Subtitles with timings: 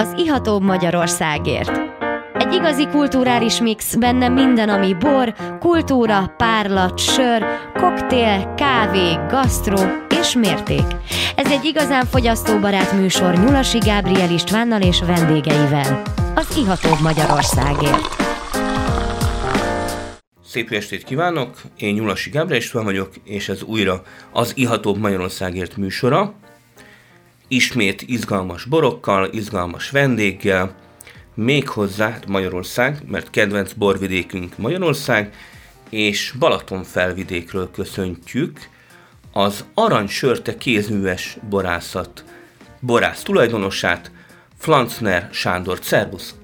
[0.00, 1.80] az ihatóbb Magyarországért.
[2.34, 9.78] Egy igazi kulturális mix, benne minden, ami bor, kultúra, párlat, sör, koktél, kávé, gasztró
[10.20, 10.84] és mérték.
[11.36, 16.02] Ez egy igazán fogyasztóbarát műsor Nyulasi Gábriel Istvánnal és vendégeivel.
[16.34, 18.16] Az ihatóbb Magyarországért.
[20.44, 26.34] Szép estét kívánok, én Nyulasi Gábriel István vagyok, és ez újra az Ihatóbb Magyarországért műsora.
[27.52, 30.74] Ismét izgalmas borokkal, izgalmas vendéggel,
[31.34, 35.34] méghozzá Magyarország, mert kedvenc borvidékünk Magyarország,
[35.88, 38.58] és Balaton felvidékről köszöntjük
[39.32, 42.24] az Aranysörte kézműves borászat
[42.80, 44.10] borász tulajdonosát,
[44.58, 45.78] Flancner Sándor.
[45.82, 46.34] Szervusz!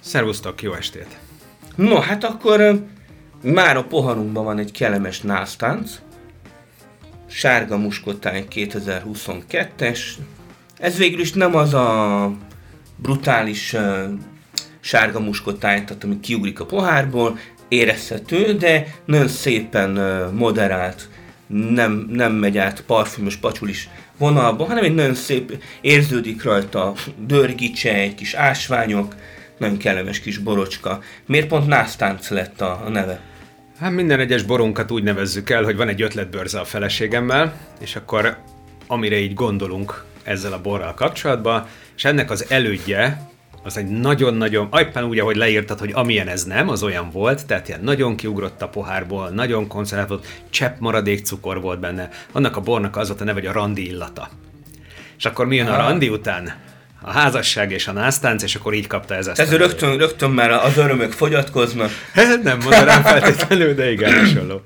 [0.00, 1.18] Szervusztok, jó estét!
[1.74, 2.86] No, hát akkor
[3.42, 6.00] már a poharunkban van egy kellemes násztánc,
[7.26, 10.00] sárga muskotány 2022-es.
[10.78, 12.32] Ez végül is nem az a
[12.96, 14.02] brutális uh,
[14.80, 21.08] sárga muskotány, tehát ami kiugrik a pohárból, érezhető, de nagyon szépen uh, moderált,
[21.46, 28.14] nem, nem megy át parfümös pacsulis vonalba, hanem egy nagyon szép, érződik rajta dörgicse, egy
[28.14, 29.14] kis ásványok,
[29.58, 31.00] nagyon kellemes kis borocska.
[31.26, 33.20] Miért pont násztánc lett a, a neve?
[33.78, 38.38] Hát minden egyes borunkat úgy nevezzük el, hogy van egy ötletbörze a feleségemmel, és akkor
[38.86, 43.30] amire így gondolunk ezzel a borral kapcsolatban, és ennek az elődje,
[43.62, 47.68] az egy nagyon-nagyon, éppen úgy, ahogy leírtad, hogy amilyen ez nem, az olyan volt, tehát
[47.68, 52.08] ilyen nagyon kiugrott a pohárból, nagyon konzervált, csepp maradék cukor volt benne.
[52.32, 54.28] Annak a bornak az volt a neve, hogy a randi illata.
[55.18, 56.54] És akkor mi jön a randi után?
[57.00, 59.40] a házasság és a násztánc, és akkor így kapta ez ezt.
[59.40, 61.90] Ez rögtön, rögtön már az örömök fogyatkoznak.
[62.42, 64.62] nem mondanám feltétlenül, de igen, hasonló.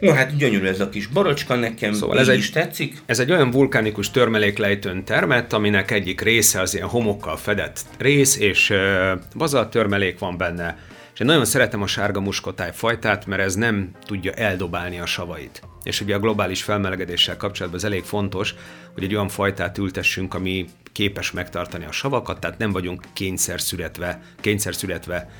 [0.00, 3.02] No hát gyönyörű ez a kis borocska, nekem szóval ez egy, is tetszik.
[3.06, 8.70] Ez egy olyan vulkánikus törmeléklejtőn termett, aminek egyik része az ilyen homokkal fedett rész, és
[8.70, 10.78] uh, bazalt törmelék van benne.
[11.14, 15.62] És én nagyon szeretem a sárga muskotáj fajtát, mert ez nem tudja eldobálni a savait.
[15.82, 18.54] És ugye a globális felmelegedéssel kapcsolatban ez elég fontos,
[18.94, 24.22] hogy egy olyan fajtát ültessünk, ami képes megtartani a savakat, tehát nem vagyunk kényszer születve,
[24.40, 25.30] kényszer születve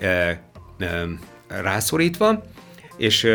[0.00, 0.40] e, e,
[1.48, 2.44] rászorítva,
[2.96, 3.28] és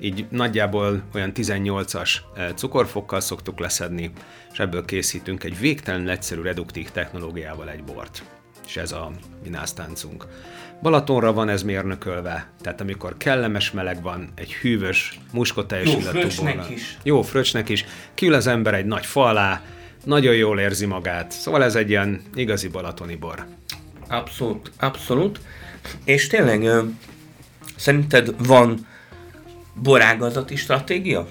[0.00, 2.16] így nagyjából olyan 18-as
[2.54, 4.10] cukorfokkal szoktuk leszedni,
[4.52, 8.22] és ebből készítünk egy végtelen egyszerű reduktív technológiával egy bort.
[8.66, 9.10] És ez a
[9.42, 10.26] minásztáncunk.
[10.82, 16.98] Balatonra van ez mérnökölve, tehát amikor kellemes meleg van, egy hűvös, muskoteljes Jó, fröcsnek is.
[17.02, 17.84] Jó, fröcsnek is.
[18.14, 19.62] Kiül az ember egy nagy fa alá,
[20.04, 21.30] nagyon jól érzi magát.
[21.30, 23.46] Szóval ez egy ilyen igazi balatoni bor.
[24.08, 25.40] Abszolút, abszolút.
[26.04, 26.70] És tényleg
[27.76, 28.86] szerinted van
[29.82, 31.26] borágazati stratégia?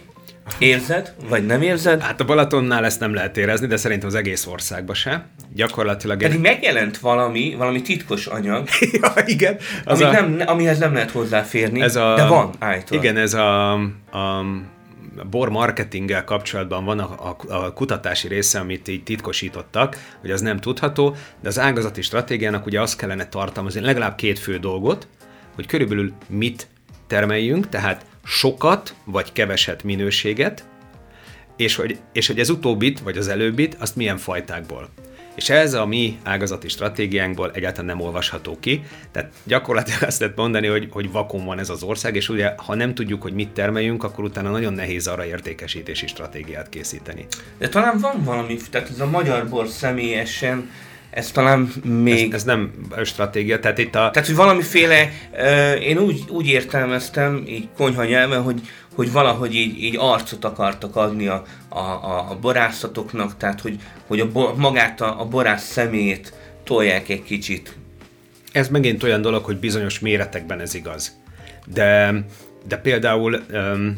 [0.58, 2.02] Érzed, vagy nem érzed?
[2.02, 5.26] Hát a Balatonnál ezt nem lehet érezni, de szerintem az egész országban se.
[5.54, 6.18] Gyakorlatilag...
[6.18, 8.68] Pedig megjelent valami, valami titkos anyag.
[9.02, 9.58] ja, igen.
[9.86, 10.22] Az ami a...
[10.22, 12.14] nem, amihez nem lehet hozzáférni, ez a...
[12.16, 13.04] de van állítólag.
[13.04, 14.46] Igen, ez a, a
[15.30, 20.60] bor marketinggel kapcsolatban van a, a, a kutatási része, amit így titkosítottak, hogy az nem
[20.60, 25.08] tudható, de az ágazati stratégiának ugye azt kellene tartalmazni legalább két fő dolgot,
[25.56, 26.68] hogy körülbelül mit
[27.08, 30.68] termeljünk, tehát sokat vagy keveset minőséget,
[31.58, 34.90] és hogy, és hogy ez utóbbit, vagy az előbbit, azt milyen fajtákból.
[35.36, 38.84] És ez a mi ágazati stratégiánkból egyáltalán nem olvasható ki.
[39.12, 42.76] Tehát gyakorlatilag azt lehet mondani, hogy, hogy vakon van ez az ország, és ugye ha
[42.76, 47.26] nem tudjuk, hogy mit termeljünk, akkor utána nagyon nehéz arra értékesítési stratégiát készíteni.
[47.58, 50.70] De talán van valami, tehát ez a magyar bor személyesen
[51.14, 52.28] ez talán még...
[52.28, 52.72] Ez, ez nem
[53.04, 54.10] stratégia, tehát itt a...
[54.12, 58.62] Tehát, hogy valamiféle, uh, én úgy, úgy értelmeztem, így konyha nyelven, hogy,
[58.96, 64.20] hogy valahogy így, így arcot akartak adni a, a, a, a borászatoknak, tehát hogy, hogy
[64.20, 67.78] a bo, magát a, a borász személyét tolják egy kicsit.
[68.52, 71.22] Ez megint olyan dolog, hogy bizonyos méretekben ez igaz.
[71.66, 72.14] De,
[72.68, 73.98] de például um,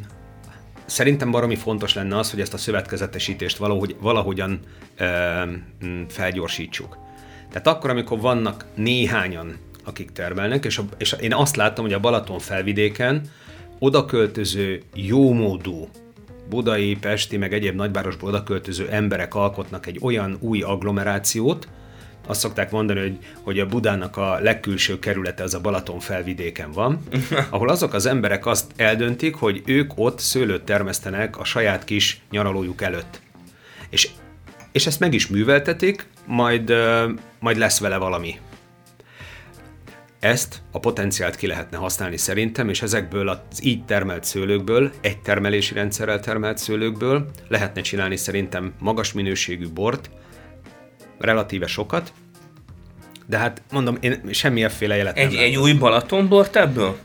[0.85, 4.59] szerintem baromi fontos lenne az, hogy ezt a szövetkezetesítést valahogy, valahogyan
[4.99, 7.04] um, felgyorsítsuk.
[7.55, 11.99] Tehát akkor, amikor vannak néhányan, akik termelnek, és, a, és én azt láttam, hogy a
[11.99, 13.21] Balaton felvidéken
[13.79, 15.89] odaköltöző, jómódú
[16.49, 21.67] budai, pesti, meg egyéb nagyvárosból odaköltöző emberek alkotnak egy olyan új agglomerációt,
[22.27, 26.99] azt szokták mondani, hogy, hogy a Budának a legkülső kerülete az a Balaton felvidéken van,
[27.49, 32.81] ahol azok az emberek azt eldöntik, hogy ők ott szőlőt termesztenek a saját kis nyaralójuk
[32.81, 33.21] előtt.
[33.89, 34.09] És,
[34.75, 36.73] és ezt meg is műveltetik, majd,
[37.39, 38.39] majd lesz vele valami.
[40.19, 45.73] Ezt a potenciált ki lehetne használni szerintem, és ezekből az így termelt szőlőkből, egy termelési
[45.73, 50.09] rendszerrel termelt szőlőkből lehetne csinálni szerintem magas minőségű bort,
[51.19, 52.13] relatíve sokat,
[53.25, 56.97] de hát mondom, én semmilyenféle jelet Egy, nem egy új Balatonbort ebből?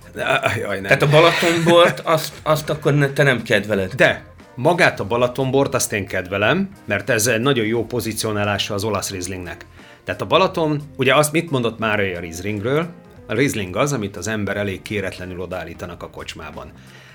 [0.57, 0.83] Jaj, nem.
[0.83, 3.93] Tehát a Balatonbort, azt, azt akkor ne, te nem kedveled.
[3.93, 4.30] De
[4.61, 9.67] magát a Balatonbort azt én kedvelem, mert ez egy nagyon jó pozícionálása az olasz Rieslingnek.
[10.05, 12.87] Tehát a Balaton, ugye azt mit mondott már a Rieslingről?
[13.27, 16.73] A Riesling az, amit az ember elég kéretlenül odállítanak a kocsmában.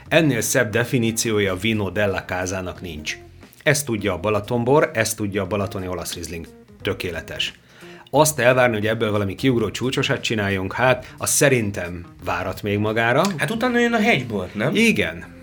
[0.07, 3.18] Ennél szebb definíciója a Vino della Casa-nak nincs.
[3.63, 6.48] Ezt tudja a Balatonbor, ezt tudja a balatoni olasz Riesling.
[6.81, 7.53] Tökéletes.
[8.09, 13.24] Azt elvárni, hogy ebből valami kiugró csúcsosat csináljunk, hát az szerintem várat még magára.
[13.38, 14.75] Hát utána jön a hegybor, nem?
[14.75, 15.34] Igen.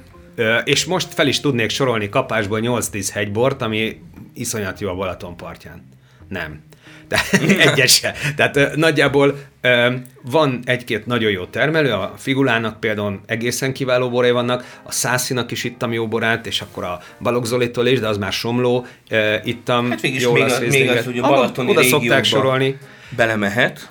[0.64, 4.00] És most fel is tudnék sorolni kapásból 8-10 hegybort, ami
[4.34, 5.88] iszonyat jó a Balaton partján.
[6.28, 6.60] Nem.
[7.08, 7.20] De
[7.70, 8.14] egyes se.
[8.36, 9.38] Tehát nagyjából
[10.22, 15.64] van egy-két nagyon jó termelő, a Figulának például egészen kiváló borai vannak, a Szászinak is
[15.64, 18.86] ittam jó borát, és akkor a Balogh Zolitól is, de az már somló,
[19.44, 22.78] ittam Hát jó még az- még az, hogy a balatoni Oda szokták sorolni.
[23.16, 23.90] Belemehet.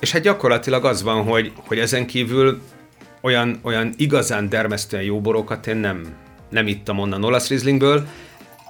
[0.00, 2.60] És hát gyakorlatilag az van, hogy, hogy ezen kívül
[3.26, 6.14] olyan, olyan igazán dermesztően jó borokat én nem,
[6.48, 8.06] nem ittam onnan olasz Rieslingből,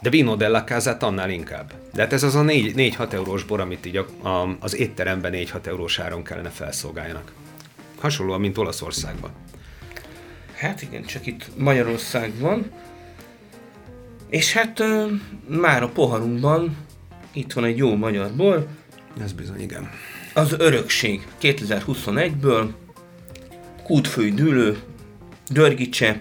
[0.02, 1.72] de Vino della Casa-t annál inkább.
[1.94, 5.66] De hát ez az a 4-6 eurós bor, amit így a, a, az étteremben 4-6
[5.66, 7.32] eurós áron kellene felszolgáljanak.
[8.00, 9.30] Hasonlóan, mint Olaszországban.
[10.54, 12.70] Hát igen, csak itt Magyarország van.
[14.28, 15.06] És hát ö,
[15.46, 16.76] már a poharunkban
[17.32, 18.66] itt van egy jó magyar bor,
[19.22, 19.90] Ez bizony, igen.
[20.34, 22.68] az Örökség 2021-ből,
[23.86, 24.78] Kútfői Dűlő,
[25.50, 26.20] Dörgicse,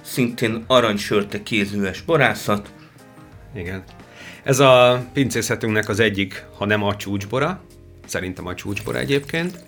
[0.00, 2.72] szintén aranysörte kézműves borászat,
[3.54, 3.82] Igen.
[4.42, 7.62] Ez a pincészetünknek az egyik, ha nem a csúcsbora,
[8.06, 9.64] szerintem a csúcsbora egyébként.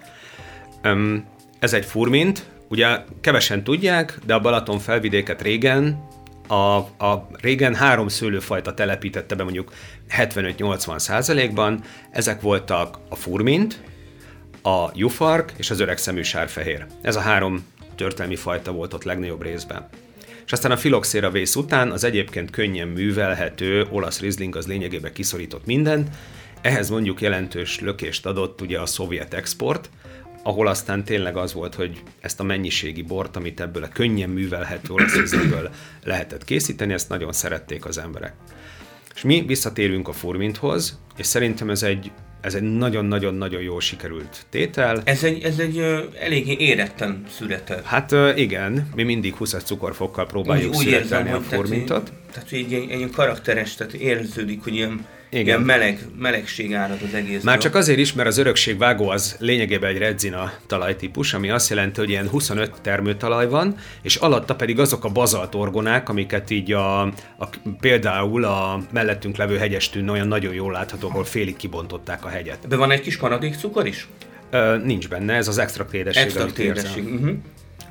[1.59, 6.09] Ez egy furmint, ugye kevesen tudják, de a Balaton felvidéket régen,
[6.49, 6.55] a,
[7.07, 9.73] a régen három szőlőfajta telepítette be mondjuk
[10.17, 11.83] 75-80 százalékban.
[12.11, 13.81] Ezek voltak a furmint,
[14.67, 16.87] a jufark és az öreg szemű sárfehér.
[17.03, 17.65] Ez a három
[17.95, 19.89] történelmi fajta volt ott legnagyobb részben.
[20.47, 25.67] És aztán a filoxéra vész után az egyébként könnyen művelhető olasz Riesling az lényegében kiszorított
[25.67, 26.09] mindent,
[26.61, 29.91] ehhez mondjuk jelentős lökést adott ugye a szovjet export,
[30.43, 34.93] ahol aztán tényleg az volt, hogy ezt a mennyiségi bort, amit ebből a könnyen művelhető
[34.93, 35.71] olasz Rieslingből
[36.05, 38.35] lehetett készíteni, ezt nagyon szerették az emberek.
[39.15, 42.11] És mi visszatérünk a furminthoz, és szerintem ez egy
[42.41, 45.03] ez egy nagyon-nagyon-nagyon jól sikerült tétel.
[45.05, 47.85] Ez egy, ez egy ö, eléggé éretten született.
[47.85, 52.05] Hát ö, igen, mi mindig 20 cukorfokkal próbáljuk úgy, születelni a furmintot.
[52.05, 55.45] Tehát, tehát hogy egy, egy karakteres, tehát érződik, hogy ilyen, Igen.
[55.45, 57.43] ilyen meleg, melegség árad az egész.
[57.43, 62.01] Már csak azért is, mert az örökségvágó az lényegében egy redzina talajtípus, ami azt jelenti,
[62.01, 67.01] hogy ilyen 25 termőtalaj van, és alatta pedig azok a bazalt orgonák, amiket így a,
[67.03, 67.49] a,
[67.81, 72.69] például a mellettünk levő hegyestűn olyan nagyon jól láthatók, ahol félig kibontották a hegyet.
[72.69, 74.09] De van egy kis maradékcukor is?
[74.51, 76.23] Ö, nincs benne, ez az extra édesség.
[76.23, 76.75] Extra amit érzem.
[76.75, 77.15] térdesség.
[77.15, 77.37] Uh-huh.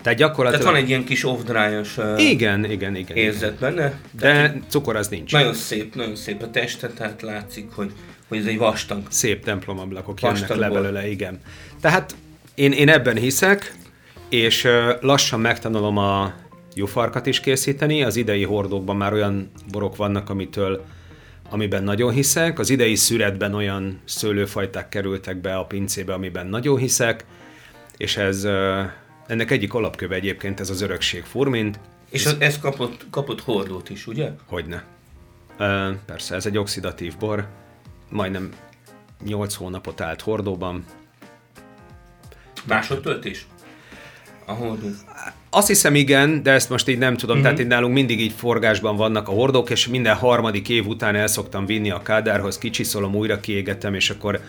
[0.06, 0.66] Tehát gyakorlatilag...
[0.66, 3.18] Tehát van egy ilyen kis ovdrályos uh, Igen, igen, igen.
[3.18, 4.00] érzet benne.
[4.12, 5.32] De cukor az nincs.
[5.32, 7.92] Nagyon szép, nagyon szép a teste, tehát látszik, hogy,
[8.28, 9.02] hogy ez egy vastag.
[9.10, 11.40] Szép templomablakok jönnek le belőle, igen.
[11.82, 12.16] Tehát
[12.56, 13.74] én, én ebben hiszek,
[14.30, 14.68] és
[15.02, 16.34] lassan megtanulom a
[16.76, 18.04] jufarkat is készíteni.
[18.04, 20.86] Az idei hordókban már olyan borok vannak, amitől
[21.50, 22.60] amiben nagyon hiszek.
[22.60, 27.26] Az idei szüretben olyan szőlőfajták kerültek be a pincébe, amiben nagyon hiszek,
[27.98, 28.82] és ez ö,
[29.28, 31.80] ennek egyik alapköve egyébként ez az örökség furmint,
[32.10, 34.30] És az, ez kapott, kapott hordót is, ugye?
[34.46, 34.84] Hogyne.
[35.58, 37.48] Ö, persze, ez egy oxidatív bor,
[38.10, 38.50] majdnem
[39.24, 40.86] 8 hónapot állt hordóban.
[42.68, 43.48] Másodtöltés?
[44.46, 44.88] A hordó.
[45.50, 47.44] Azt hiszem igen, de ezt most így nem tudom, mm-hmm.
[47.44, 51.28] tehát itt nálunk mindig így forgásban vannak a hordók, és minden harmadik év után el
[51.28, 54.42] szoktam vinni a kádárhoz, kicsiszolom, újra kiégetem, és akkor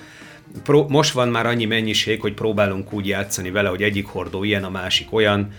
[0.62, 4.65] pró- most van már annyi mennyiség, hogy próbálunk úgy játszani vele, hogy egyik hordó ilyen,
[4.65, 5.53] a másik olyan,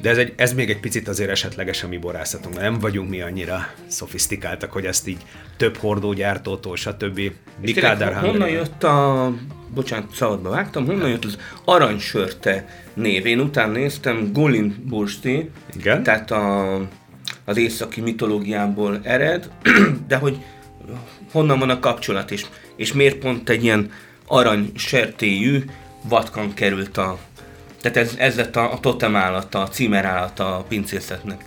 [0.00, 3.20] de ez, egy, ez még egy picit azért esetleges a mi borászatunk, nem vagyunk mi
[3.20, 5.22] annyira szofisztikáltak, hogy ezt így
[5.56, 7.16] több hordógyártótól, stb.
[7.16, 9.32] Mi És tényleg, Kádár honnan jött a...
[9.74, 10.86] Bocsánat, szabadba vágtam.
[10.86, 13.26] Honnan jött az aranysörte név?
[13.26, 16.02] Én utána néztem, Golin Bursti, Igen?
[16.02, 16.74] tehát a,
[17.44, 19.50] az északi mitológiából ered,
[20.08, 20.36] de hogy
[21.32, 23.90] honnan van a kapcsolat, és, és miért pont egy ilyen
[24.26, 25.64] aranysertéjű
[26.02, 27.18] vatkan került a...
[27.80, 31.44] Tehát ez, ez lett a, a totem állata, a címer állata a pincészetnek.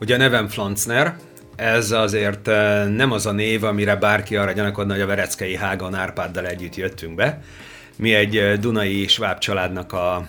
[0.00, 1.14] Ugye a nevem Flancner,
[1.56, 5.94] ez azért eh, nem az a név, amire bárki arra gyanakodna, hogy a Vereckei Hágon
[5.94, 7.40] Árpáddal együtt jöttünk be.
[7.96, 10.26] Mi egy eh, Dunai sváb családnak a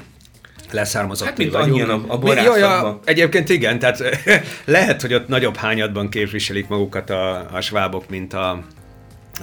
[0.72, 2.10] leszármazottai Hát, mint vagyunk.
[2.10, 3.00] a- a borászatban.
[3.06, 4.04] Egyébként igen, tehát
[4.66, 8.64] lehet, hogy ott nagyobb hányadban képviselik magukat a, a svábok, mint a,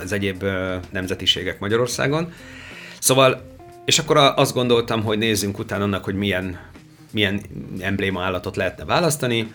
[0.03, 0.45] az egyéb
[0.91, 2.33] nemzetiségek Magyarországon.
[2.99, 3.43] Szóval,
[3.85, 6.61] és akkor azt gondoltam, hogy nézzünk utána annak, hogy milyen,
[7.13, 7.41] milyen
[7.81, 9.53] embléma állatot lehetne választani.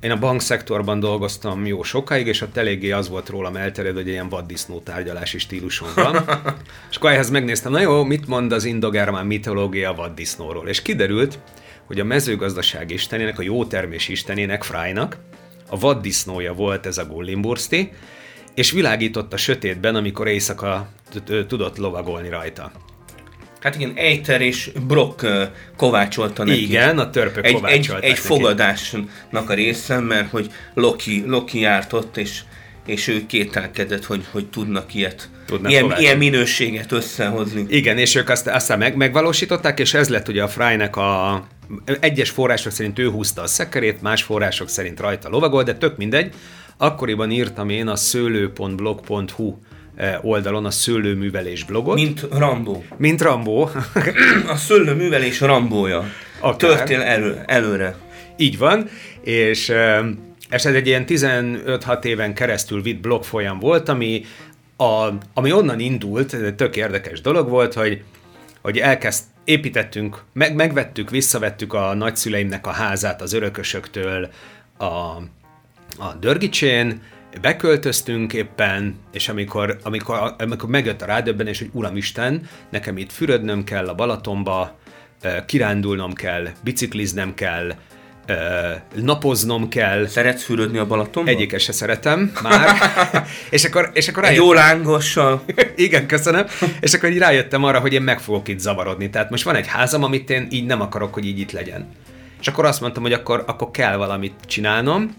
[0.00, 4.28] Én a bankszektorban dolgoztam jó sokáig, és ott eléggé az volt rólam elterjedő, hogy ilyen
[4.28, 6.14] vaddisznó tárgyalási stílusom van.
[6.90, 10.68] és akkor ehhez megnéztem, na jó, mit mond az indogermán mitológia a vaddisznóról.
[10.68, 11.38] És kiderült,
[11.86, 15.16] hogy a mezőgazdaság istenének, a jó termés istenének, Frájnak,
[15.68, 17.92] a vaddisznója volt ez a Gullimbursti,
[18.58, 20.88] és világított a sötétben, amikor éjszaka
[21.48, 22.72] tudott lovagolni rajta.
[23.60, 25.26] Hát igen, Eiter és Brock
[25.76, 26.62] kovácsolta neki.
[26.62, 28.14] Igen, a törpök egy, egy, egy neki.
[28.14, 32.40] fogadásnak a része, mert hogy Loki, Loki járt ott, és,
[32.86, 37.66] és ő kételkedett, hogy, hogy tudnak ilyet, tudnak ilyen, ilyen minőséget összehozni.
[37.68, 41.42] Igen, és ők azt, aztán meg, megvalósították, és ez lett ugye a Frynek a
[42.00, 46.34] egyes források szerint ő húzta a szekerét, más források szerint rajta lovagol, de tök mindegy.
[46.80, 49.56] Akkoriban írtam én a szőlő.blog.hu
[49.94, 51.94] eh, oldalon a szőlőművelés blogot.
[51.94, 52.84] Mint Rambó.
[52.96, 53.70] Mint Rambó.
[54.54, 56.04] a szőlőművelés Rambója.
[56.40, 56.56] Akár.
[56.56, 57.96] Törtél elő, előre.
[58.36, 58.88] Így van,
[59.20, 60.04] és eh,
[60.48, 64.24] ez egy ilyen 15-6 éven keresztül vitt blog folyam volt, ami,
[64.76, 68.02] a, ami onnan indult, tök érdekes dolog volt, hogy,
[68.62, 74.28] hogy elkezd, építettünk, meg, megvettük, visszavettük a nagyszüleimnek a házát az örökösöktől
[74.78, 74.84] a,
[75.98, 77.02] a Dörgicsén,
[77.40, 83.88] beköltöztünk éppen, és amikor, amikor, amikor megjött a rádöbbenés, hogy Uramisten, nekem itt fürödnöm kell
[83.88, 84.78] a Balatonba,
[85.46, 87.72] kirándulnom kell, bicikliznem kell,
[88.94, 90.06] napoznom kell.
[90.06, 91.34] Szeretsz fürödni a Balatonban?
[91.34, 92.76] Egyik se szeretem már.
[93.50, 95.44] és akkor, és akkor Egy jó lángossal.
[95.76, 96.46] Igen, köszönöm.
[96.80, 99.10] És akkor így rájöttem arra, hogy én meg fogok itt zavarodni.
[99.10, 101.88] Tehát most van egy házam, amit én így nem akarok, hogy így itt legyen.
[102.40, 105.14] És akkor azt mondtam, hogy akkor, akkor kell valamit csinálnom,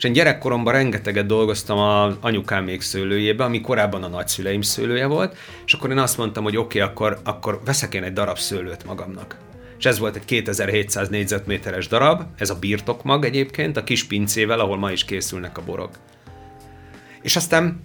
[0.00, 5.36] és én gyerekkoromban rengeteget dolgoztam az anyukám még szőlőjébe, ami korábban a nagyszüleim szőlője volt,
[5.66, 8.84] és akkor én azt mondtam, hogy oké, okay, akkor, akkor veszek én egy darab szőlőt
[8.84, 9.36] magamnak
[9.78, 14.78] és ez volt egy 2700 négyzetméteres darab, ez a birtokmag egyébként, a kis pincével, ahol
[14.78, 15.90] ma is készülnek a borok.
[17.22, 17.80] És aztán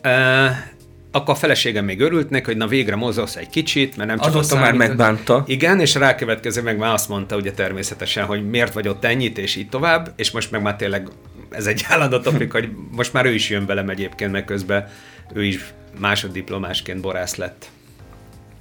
[0.00, 0.72] e,
[1.10, 4.34] akkor a feleségem még örült neki, hogy na végre mozogsz egy kicsit, mert nem csak
[4.34, 5.42] Azóta már megbánta.
[5.46, 9.56] Igen, és rákövetkező meg már azt mondta ugye természetesen, hogy miért vagy ott ennyit, és
[9.56, 11.08] így tovább, és most meg már tényleg
[11.50, 14.88] ez egy állandó topik, hogy most már ő is jön velem egyébként, meg közben
[15.32, 15.64] ő is
[15.98, 17.70] másoddiplomásként borász lett.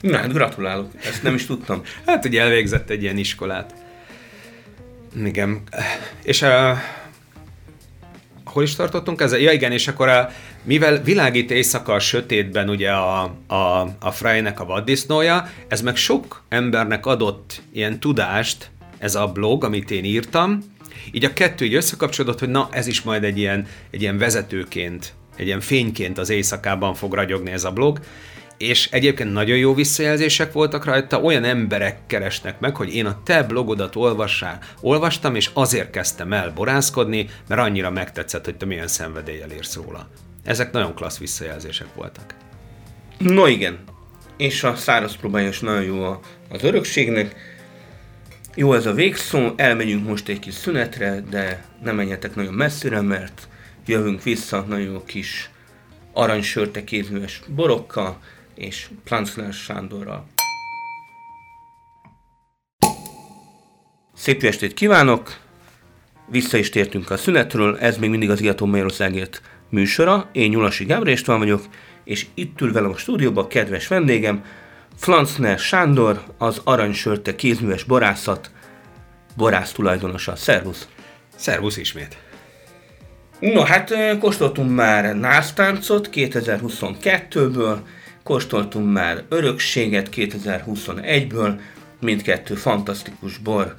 [0.01, 1.81] Na, hát gratulálok, ezt nem is tudtam.
[2.05, 3.73] hát ugye elvégzett egy ilyen iskolát.
[5.23, 5.61] Igen.
[6.23, 6.77] És a,
[8.45, 9.39] hol is tartottunk ezzel?
[9.39, 10.29] Ja igen, és akkor a,
[10.63, 13.55] mivel világít éjszaka a sötétben ugye a, a,
[13.99, 19.91] a Freynek a vaddisznója, ez meg sok embernek adott ilyen tudást, ez a blog, amit
[19.91, 20.63] én írtam,
[21.11, 25.13] így a kettő így összekapcsolódott, hogy na, ez is majd egy ilyen, egy ilyen vezetőként,
[25.35, 27.99] egy ilyen fényként az éjszakában fog ragyogni ez a blog,
[28.59, 33.43] és egyébként nagyon jó visszajelzések voltak rajta, olyan emberek keresnek meg, hogy én a te
[33.43, 39.51] blogodat olvassál, olvastam, és azért kezdtem el borászkodni, mert annyira megtetszett, hogy te milyen szenvedéllyel
[39.51, 40.09] írsz róla.
[40.43, 42.35] Ezek nagyon klassz visszajelzések voltak.
[43.17, 43.79] No igen,
[44.37, 47.48] és a száraz próbája nagyon jó az örökségnek.
[48.59, 53.47] Jó ez a végszó, elmegyünk most egy kis szünetre, de nem menjetek nagyon messzire, mert
[53.85, 55.49] jövünk vissza nagyon jó kis
[56.13, 58.19] aranysörte kézműves borokkal,
[58.55, 60.27] és Plancner Sándorral.
[64.15, 65.37] Szép estét kívánok!
[66.29, 70.29] Vissza is tértünk a szünetről, ez még mindig az Iatom Magyarországért műsora.
[70.31, 71.61] Én Nyulasi Gábor István vagyok,
[72.03, 74.43] és itt ül velem a stúdióban kedves vendégem,
[74.99, 78.51] Flancner Sándor, az Aranysörte kézműves borászat
[79.37, 80.35] borász tulajdonosa.
[80.35, 80.87] Szervusz!
[81.35, 82.17] Szervusz ismét!
[83.39, 87.77] No, hát kóstoltunk már násztáncot 2022-ből,
[88.23, 91.59] Kóstoltunk már örökséget 2021-ből,
[91.99, 93.75] mindkettő fantasztikus bor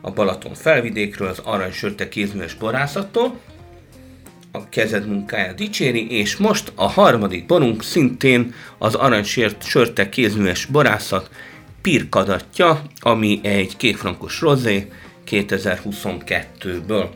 [0.00, 3.40] a Balaton felvidékről, az aranysörte kézműves borászattól.
[4.56, 11.30] A kezed munkája dicséri, és most a harmadik borunk szintén az aranysört sörte kézműves borászat
[11.82, 14.90] pirkadatja, ami egy kékfrankos rozé
[15.30, 17.06] 2022-ből.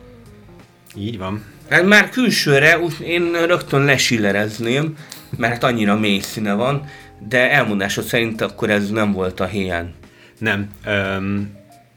[0.95, 1.43] Így van.
[1.69, 4.97] Hát már külsőre úgy én rögtön lesillerezném,
[5.37, 6.85] mert annyira mély színe van,
[7.27, 9.93] de elmondásod szerint akkor ez nem volt a héján.
[10.37, 10.69] Nem.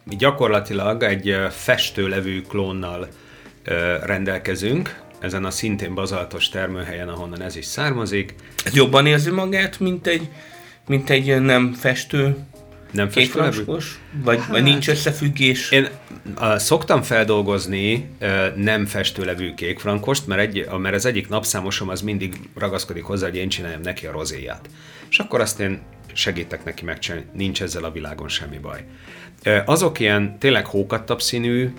[0.05, 7.65] Mi gyakorlatilag egy festőlevű klónnal uh, rendelkezünk, ezen a szintén bazaltos termőhelyen, ahonnan ez is
[7.65, 8.35] származik.
[8.65, 10.29] Ez jobban érzi magát, mint egy,
[10.87, 12.37] mint egy nem festő
[12.93, 13.99] nem festőlevős?
[14.25, 15.71] Vagy, hát, vagy nincs összefüggés?
[15.71, 15.89] Én
[16.35, 18.09] a, szoktam feldolgozni
[18.57, 23.49] nem festőlevű kékfrankost, mert, egy, mert az egyik napszámosom az mindig ragaszkodik hozzá, hogy én
[23.49, 24.69] csináljam neki a rozéját.
[25.11, 25.81] És akkor azt én
[26.13, 28.85] segítek neki megcsinálni, nincs ezzel a világon semmi baj.
[29.65, 31.73] Azok ilyen tényleg hókattabb színű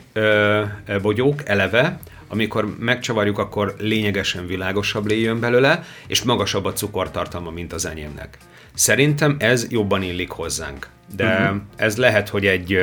[1.01, 2.00] bogyók eleve,
[2.33, 8.37] amikor megcsavarjuk, akkor lényegesen világosabb lé jön belőle, és magasabb a cukortartalma, mint az enyémnek.
[8.73, 10.87] Szerintem ez jobban illik hozzánk.
[11.15, 11.61] De uh-huh.
[11.75, 12.79] ez lehet, hogy egy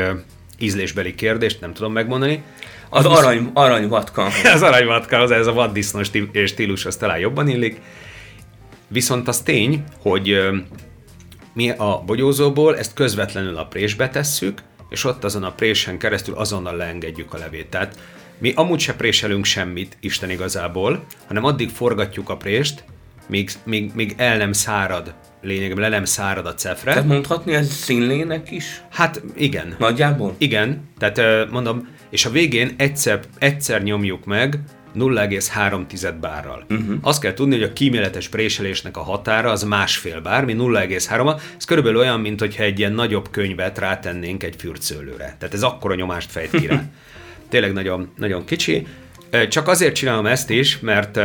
[0.58, 2.42] ízlésbeli kérdést nem tudom megmondani.
[2.88, 4.28] Az, az arany, aranyvatka.
[4.54, 6.02] az aranyvatka, az ez a vaddisznó
[6.44, 7.80] stílus, az talán jobban illik.
[8.88, 10.50] Viszont az tény, hogy
[11.52, 16.76] mi a bogyózóból ezt közvetlenül a présbe tesszük, és ott azon a présen keresztül azonnal
[16.76, 17.66] leengedjük a levét.
[17.66, 17.98] Tehát
[18.40, 22.84] mi amúgy se préselünk semmit, Isten igazából, hanem addig forgatjuk a prést,
[23.26, 26.92] míg, míg, míg el nem szárad, lényegében le nem szárad a cefre.
[26.92, 28.82] Tehát mondhatni ez színlének is?
[28.90, 29.74] Hát igen.
[29.78, 30.34] Nagyjából?
[30.38, 34.58] Igen, tehát mondom, és a végén egyszer, egyszer nyomjuk meg
[34.96, 36.64] 0,3 bárral.
[36.70, 36.96] Uh-huh.
[37.00, 41.40] Azt kell tudni, hogy a kíméletes préselésnek a határa az másfél bár, mi 0,3.
[41.56, 45.36] Ez körülbelül olyan, mint hogyha egy ilyen nagyobb könyvet rátennénk egy fürtszőlőre.
[45.38, 46.82] Tehát ez akkora nyomást fejt ki rá.
[47.50, 48.86] Tényleg nagyon, nagyon kicsi.
[49.48, 51.20] Csak azért csinálom ezt is, mert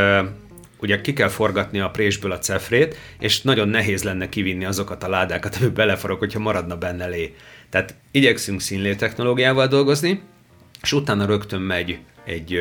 [0.79, 5.09] ugye ki kell forgatni a présből a cefrét, és nagyon nehéz lenne kivinni azokat a
[5.09, 7.35] ládákat, amit beleforog, hogyha maradna benne lé.
[7.69, 10.21] Tehát igyekszünk színlé technológiával dolgozni,
[10.81, 12.59] és utána rögtön megy egy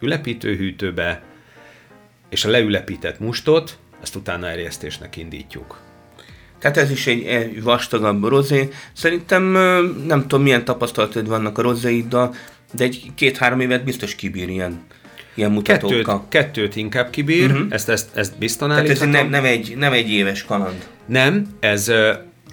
[0.00, 1.22] ülepítőhűtőbe,
[2.30, 5.80] és a leülepített mustot, azt utána erjesztésnek indítjuk.
[6.58, 8.68] Tehát ez is egy, egy vastagabb rozé.
[8.92, 9.42] Szerintem
[10.06, 12.34] nem tudom, milyen tapasztalatod vannak a rozéiddal,
[12.76, 14.80] de egy két-három évet biztos kibír ilyen,
[15.34, 16.26] ilyen mutatókkal.
[16.28, 17.66] Kettőt, kettőt inkább kibír, uh-huh.
[17.70, 20.88] ezt, ezt, ezt biztos Tehát ez nem, nem, egy, nem egy éves kaland.
[21.06, 21.92] Nem, ez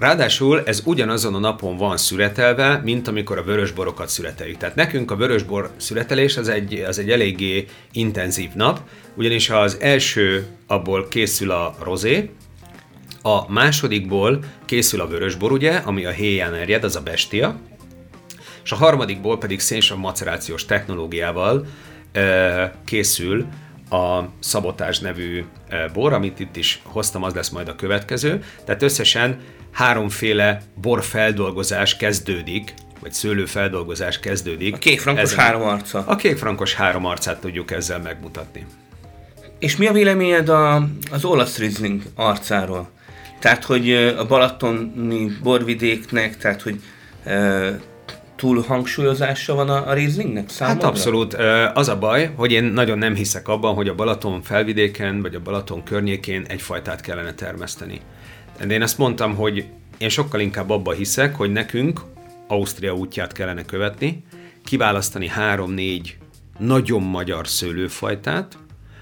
[0.02, 4.58] Ráadásul ez ugyanazon a napon van szüretelve, mint amikor a vörösborokat szüreteljük.
[4.58, 8.80] Tehát nekünk a vörösbor szüretelés az egy, az egy eléggé intenzív nap,
[9.16, 12.30] ugyanis az első abból készül a rozé,
[13.22, 17.60] a másodikból készül a vörösbor, ugye, ami a héján erjed, az a bestia,
[18.64, 21.66] és a harmadikból pedig szénsav macerációs technológiával
[22.86, 23.46] készül
[23.90, 25.44] a Szabotás nevű
[25.94, 28.44] bor, amit itt is hoztam, az lesz majd a következő.
[28.66, 29.40] Tehát összesen
[29.72, 34.76] háromféle borfeldolgozás kezdődik, vagy szőlőfeldolgozás kezdődik.
[34.76, 36.04] A kékfrankos ezen, három arca.
[36.08, 38.66] A kékfrankos három arcát tudjuk ezzel megmutatni.
[39.60, 42.90] És mi a véleményed a, az olasz Riesling arcáról?
[43.40, 46.82] Tehát, hogy a balatoni borvidéknek, tehát, hogy
[48.42, 50.82] túl hangsúlyozása van a, a Rieslingnek számomra?
[50.82, 51.34] Hát abszolút.
[51.74, 55.40] Az a baj, hogy én nagyon nem hiszek abban, hogy a Balaton felvidéken, vagy a
[55.40, 58.02] Balaton környékén egyfajtát kellene termeszteni.
[58.66, 59.66] De én azt mondtam, hogy
[59.98, 62.02] én sokkal inkább abba hiszek, hogy nekünk
[62.48, 64.24] Ausztria útját kellene követni,
[64.66, 66.18] kiválasztani három-négy
[66.58, 68.58] nagyon magyar szőlőfajtát,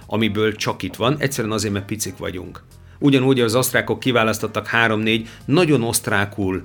[0.08, 2.63] amiből csak itt van, egyszerűen azért, mert picik vagyunk.
[2.99, 6.63] Ugyanúgy az osztrákok kiválasztottak három-négy nagyon osztrákul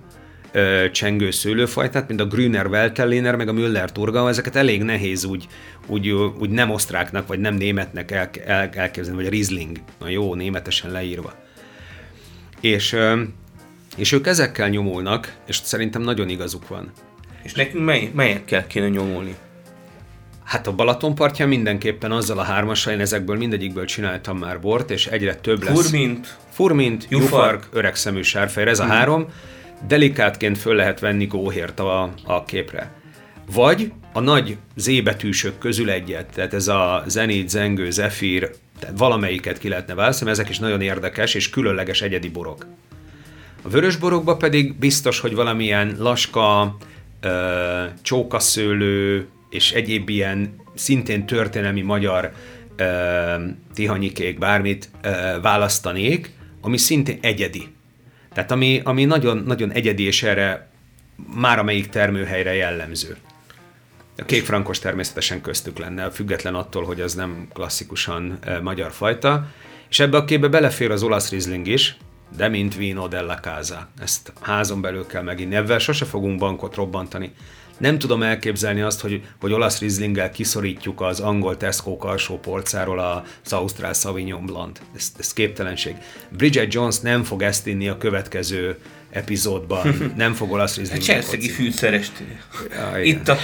[0.93, 5.47] csengő szőlőfajtát, mint a Grüner Weltelliner, meg a Müller Turga, ezeket elég nehéz úgy,
[5.87, 10.35] úgy, úgy nem osztráknak, vagy nem németnek el, el, elképzelni, vagy a Riesling, na jó,
[10.35, 11.35] németesen leírva.
[12.61, 12.97] És,
[13.97, 16.93] és ők ezekkel nyomulnak, és szerintem nagyon igazuk van.
[17.43, 19.35] És nekünk mely, melyekkel kéne nyomulni?
[20.45, 25.07] Hát a Balaton partján mindenképpen azzal a hármassal, én ezekből mindegyikből csináltam már bort, és
[25.07, 25.81] egyre több lesz.
[25.81, 26.37] Furmint.
[26.51, 28.93] Furmint, Jufark, öreg szemű sárfehér, ez a hmm.
[28.93, 29.27] három.
[29.87, 32.93] Delikátként föl lehet venni góhért a, a képre.
[33.53, 39.69] Vagy a nagy zébetűsök közül egyet, tehát ez a Zenit, Zengő, Zephyr, tehát valamelyiket ki
[39.69, 42.67] lehetne választani, ezek is nagyon érdekes és különleges egyedi borok.
[43.63, 46.77] A vörös borokba pedig biztos, hogy valamilyen laska,
[48.03, 52.33] csókaszőlő és egyéb ilyen szintén történelmi magyar
[53.75, 54.91] tihanyikék, bármit
[55.43, 57.69] választanék, ami szintén egyedi.
[58.35, 60.69] Tehát ami, ami nagyon, nagyon egyedi, és erre
[61.35, 63.17] már amelyik termőhelyre jellemző.
[64.17, 69.47] A kék frankos természetesen köztük lenne, független attól, hogy az nem klasszikusan e, magyar fajta.
[69.89, 71.97] És ebbe a képbe belefér az olasz rizling is,
[72.37, 73.89] de mint vino della casa.
[74.01, 75.55] Ezt házon belül kell meginni.
[75.55, 77.35] Ebben sose fogunk bankot robbantani.
[77.79, 82.99] Nem tudom elképzelni azt, hogy, hogy olasz rizlinggel kiszorítjuk az angol Tesco alsó polcáról
[83.43, 84.81] az Ausztrál Sauvignon Blanc.
[84.97, 85.97] Ez, ez képtelenség.
[86.29, 88.79] Bridget Jones nem fog ezt inni a következő
[89.11, 91.01] epizódban nem fog olasz rizling.
[91.01, 92.13] A cselszegi fűszerest.
[92.71, 93.37] Ja, Itt a,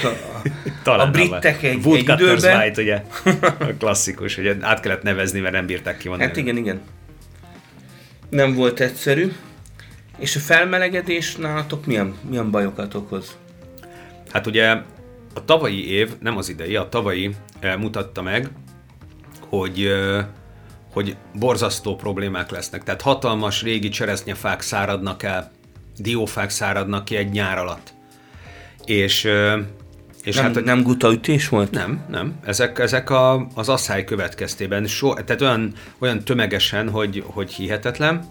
[0.85, 2.61] a, a britek egy, egy időben.
[2.61, 3.03] White, ugye?
[3.69, 6.81] A klasszikus, hogy át kellett nevezni, mert nem bírták ki Hát igen, igen.
[8.29, 9.33] Nem volt egyszerű.
[10.19, 13.37] És a felmelegedés nálatok milyen, milyen bajokat okoz?
[14.33, 14.71] Hát ugye
[15.35, 17.35] a tavalyi év, nem az idei, a tavalyi
[17.79, 18.51] mutatta meg,
[19.49, 19.93] hogy
[20.93, 22.83] hogy borzasztó problémák lesznek.
[22.83, 25.51] Tehát hatalmas régi cseresznyefák száradnak el,
[25.97, 27.93] diófák száradnak ki egy nyár alatt.
[28.85, 29.29] És,
[30.23, 31.71] és nem, hát, nem gutaütés volt?
[31.71, 32.39] Nem, nem.
[32.45, 38.25] Ezek, ezek a, az asszály következtében, so, tehát olyan, olyan tömegesen, hogy, hogy hihetetlen.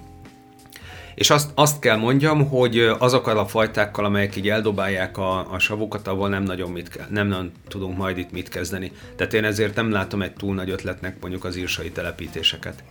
[1.20, 6.08] És azt, azt kell mondjam, hogy azokkal a fajtákkal, amelyek így eldobálják a, a savukat,
[6.08, 8.92] ahol nem nagyon mit, nem, nem tudunk majd itt mit kezdeni.
[9.16, 12.84] Tehát én ezért nem látom egy túl nagy ötletnek mondjuk az írsai telepítéseket.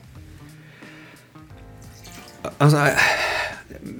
[2.56, 2.76] Az,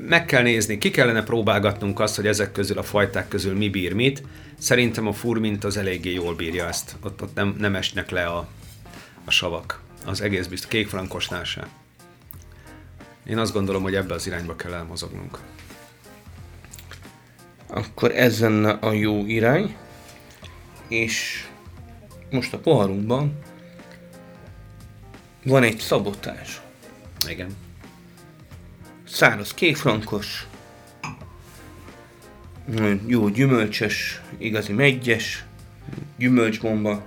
[0.08, 3.92] meg kell nézni, ki kellene próbálgatnunk azt, hogy ezek közül a fajták közül mi bír
[3.92, 4.22] mit.
[4.58, 6.96] Szerintem a furmint az eléggé jól bírja ezt.
[7.04, 8.48] Ott, ott nem, nem esnek le a,
[9.24, 9.80] a savak.
[10.06, 10.70] Az egész biztos.
[10.70, 11.77] Kékfrankosnál sem.
[13.28, 15.38] Én azt gondolom, hogy ebbe az irányba kell elmozognunk.
[17.66, 19.76] Akkor ez lenne a jó irány.
[20.88, 21.46] És
[22.30, 23.38] most a poharunkban
[25.44, 26.60] van egy szabotás.
[27.28, 27.56] Igen.
[29.08, 30.46] Száraz kékfrankos,
[33.06, 35.44] jó gyümölcsös, igazi megyes,
[36.16, 37.02] gyümölcsbomba.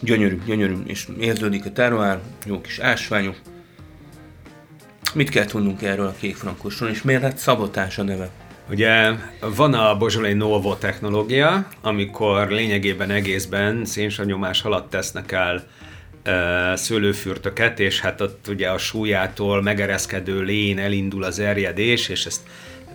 [0.00, 3.36] Gyönyörű, gyönyörű, és érződik a terroár, jó kis ásványok.
[5.14, 8.30] Mit kell tudnunk erről a kékfrankosról, és miért lett szabotás a neve?
[8.70, 9.12] Ugye
[9.56, 15.66] van a Bozsolai Novo technológia, amikor lényegében egészben szénsanyomás alatt tesznek el
[16.22, 22.40] e, szőlőfürtöket, és hát ott ugye a súlyától megereszkedő lén elindul az erjedés, és ezt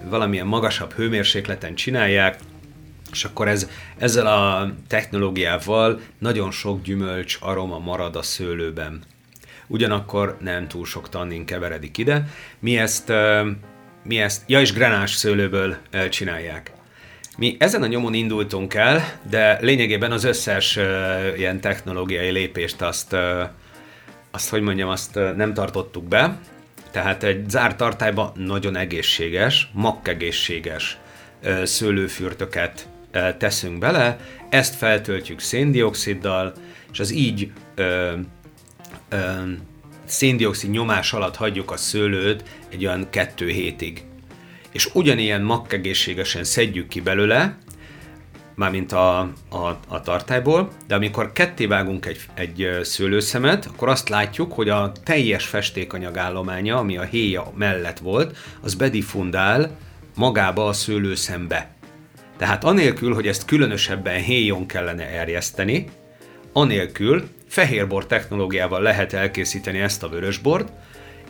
[0.10, 2.38] valamilyen magasabb hőmérsékleten csinálják,
[3.14, 9.02] és akkor ez, ezzel a technológiával nagyon sok gyümölcs aroma marad a szőlőben.
[9.68, 12.28] Ugyanakkor nem túl sok tannin keveredik ide.
[12.60, 13.14] Mi ezt,
[14.04, 15.78] mi ezt ja és granás szőlőből
[16.10, 16.72] csinálják.
[17.38, 20.80] Mi ezen a nyomon indultunk el, de lényegében az összes
[21.38, 23.16] ilyen technológiai lépést azt,
[24.32, 26.40] azt, hogy mondjam, azt nem tartottuk be.
[26.92, 30.98] Tehát egy zárt tartályban nagyon egészséges, makkegészséges
[31.64, 32.88] szőlőfürtöket
[33.38, 36.54] teszünk bele, ezt feltöltjük széndioksziddal,
[36.92, 38.14] és az így ö,
[39.10, 39.18] ö,
[40.06, 44.04] széndiokszid nyomás alatt hagyjuk a szőlőt egy olyan kettő hétig.
[44.72, 47.58] És ugyanilyen makkegészségesen szedjük ki belőle,
[48.56, 54.54] mármint a, a, a tartályból, de amikor ketté vágunk egy, egy szőlőszemet, akkor azt látjuk,
[54.54, 59.78] hogy a teljes festékanyag állománya, ami a héja mellett volt, az bedifundál
[60.16, 61.76] magába a szőlőszembe.
[62.38, 65.86] Tehát anélkül, hogy ezt különösebben héjon kellene erjeszteni,
[66.54, 70.72] anélkül fehérbor technológiával lehet elkészíteni ezt a vörösbort,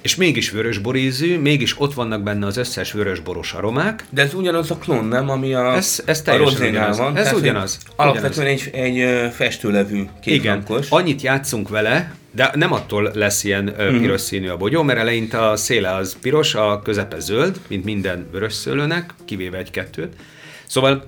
[0.04, 4.06] és mégis vörösbor ízű, mégis ott vannak benne az összes vörösboros aromák.
[4.10, 5.30] De ez ugyanaz a klón, nem?
[5.30, 6.98] Ami a, ez, ez a ugyanaz.
[6.98, 7.18] van.
[7.18, 7.78] Ez ugyanaz.
[7.96, 13.98] Alapvetően egy, egy festőlevű Igen, annyit játszunk vele, de nem attól lesz ilyen uh-huh.
[14.00, 18.28] piros színű a bogyó, mert eleinte a széle az piros, a közepe zöld, mint minden
[18.32, 20.14] vörös szőlőnek, kivéve egy-kettőt.
[20.74, 21.06] Szóval,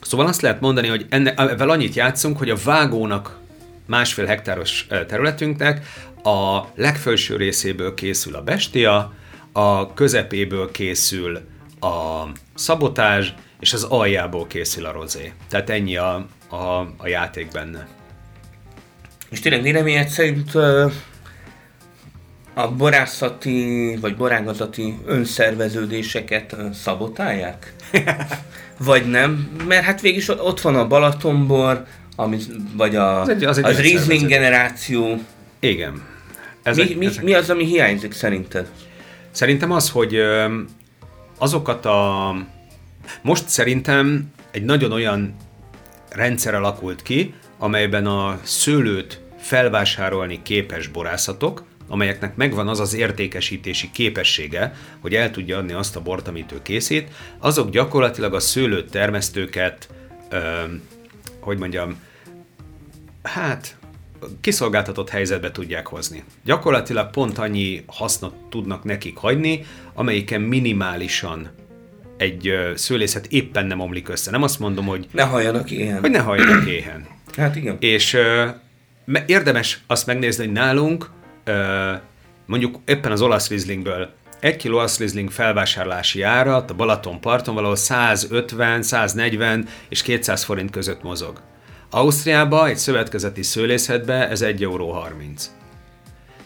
[0.00, 3.38] szóval azt lehet mondani, hogy enne, ezzel annyit játszunk, hogy a vágónak
[3.86, 5.86] másfél hektáros területünknek
[6.22, 9.12] a legfelső részéből készül a bestia,
[9.52, 11.36] a közepéből készül
[11.80, 12.22] a
[12.54, 15.32] szabotás, és az aljából készül a rozé.
[15.48, 17.88] Tehát ennyi a, a, a játék benne.
[19.30, 20.54] És tényleg véleményed szerint
[22.54, 27.74] a borászati vagy borágazati önszerveződéseket szabotálják?
[28.78, 31.84] vagy nem, mert hát végig ott van a Balatonbor,
[32.16, 32.38] ami,
[32.76, 35.22] vagy a, az, egy, az, egy az Riesling generáció.
[35.60, 36.02] Igen.
[36.62, 37.24] Ezek, mi, mi, ezek...
[37.24, 38.70] mi az, ami hiányzik szerinted?
[39.30, 40.20] Szerintem az, hogy
[41.38, 42.34] azokat a...
[43.22, 45.36] Most szerintem egy nagyon olyan
[46.10, 54.74] rendszer alakult ki, amelyben a szőlőt felvásárolni képes borászatok, amelyeknek megvan az az értékesítési képessége,
[55.00, 59.88] hogy el tudja adni azt a bort, amit ő készít, azok gyakorlatilag a szőlőt termesztőket,
[60.28, 60.62] ö,
[61.40, 62.00] hogy mondjam,
[63.22, 63.76] hát
[64.40, 66.24] kiszolgáltatott helyzetbe tudják hozni.
[66.44, 71.50] Gyakorlatilag pont annyi hasznot tudnak nekik hagyni, amelyiken minimálisan
[72.16, 74.30] egy szőlészet éppen nem omlik össze.
[74.30, 75.06] Nem azt mondom, hogy...
[75.12, 76.00] Ne halljanak éhen.
[76.00, 77.06] Hogy ne halljanak éhen.
[77.36, 77.76] Hát igen.
[77.80, 78.48] És ö,
[79.26, 81.10] érdemes azt megnézni, hogy nálunk
[82.46, 87.76] mondjuk éppen az olasz Rieslingből egy kiló olasz Riesling felvásárlási árat a Balaton parton valahol
[87.76, 91.40] 150, 140 és 200 forint között mozog.
[91.90, 95.50] Ausztriában egy szövetkezeti szőlészetbe ez 1 euró 30.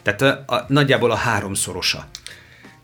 [0.01, 2.05] Tehát a, a, nagyjából a háromszorosa.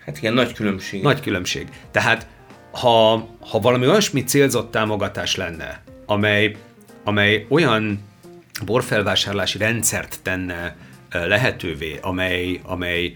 [0.05, 1.01] Hát igen, nagy különbség.
[1.01, 1.67] Nagy különbség.
[1.91, 2.27] Tehát
[2.71, 6.55] ha, ha valami olyasmi célzott támogatás lenne, amely
[7.03, 7.99] amely olyan
[8.65, 10.75] borfelvásárlási rendszert tenne
[11.11, 13.15] lehetővé, amely, amely,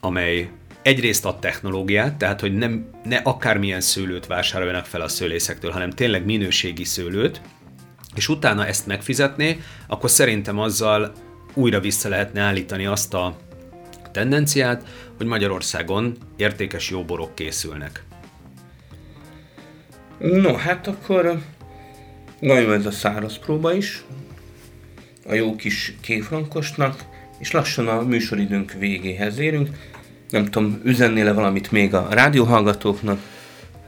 [0.00, 0.50] amely
[0.82, 6.24] egyrészt a technológiát, tehát hogy nem, ne akármilyen szőlőt vásároljanak fel a szőlészektől, hanem tényleg
[6.24, 7.40] minőségi szőlőt,
[8.14, 11.12] és utána ezt megfizetné, akkor szerintem azzal
[11.54, 13.36] újra vissza lehetne állítani azt a
[14.12, 18.04] tendenciát, hogy Magyarországon értékes jó borok készülnek.
[20.18, 21.38] No, hát akkor
[22.40, 24.04] nagyon ez a száraz próba is,
[25.28, 27.04] a jó kis kéfrankosnak,
[27.38, 29.68] és lassan a műsoridőnk végéhez érünk.
[30.30, 33.20] Nem tudom, üzennél-e valamit még a rádióhallgatóknak?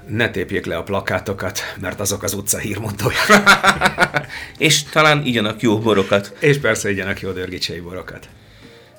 [0.09, 3.18] Ne tépjék le a plakátokat, mert azok az utca hírmondója.
[4.59, 6.37] és talán igyanak jó borokat.
[6.40, 8.29] És persze igyanak jó dörgicsei borokat.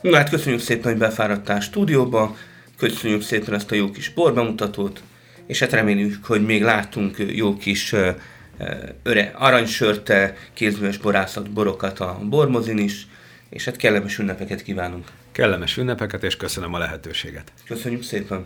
[0.02, 2.36] Na hát köszönjük szépen, hogy befáradtál stúdióba,
[2.78, 5.02] köszönjük szépen ezt a jó kis borbemutatót,
[5.48, 7.96] és hát reméljük, hogy még látunk jó kis
[9.04, 13.08] öre aranysörte, kézműves borászat borokat a bormozin is,
[13.50, 15.08] és hát kellemes ünnepeket kívánunk.
[15.32, 17.52] Kellemes ünnepeket, és köszönöm a lehetőséget.
[17.68, 18.46] Köszönjük szépen!